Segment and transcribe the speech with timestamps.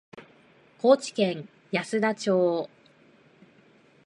[0.81, 2.67] 高知県安田町